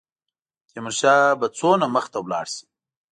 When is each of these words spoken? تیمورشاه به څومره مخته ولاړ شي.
تیمورشاه 0.71 1.23
به 1.39 1.47
څومره 1.57 1.85
مخته 1.95 2.17
ولاړ 2.21 2.45
شي. 2.55 2.65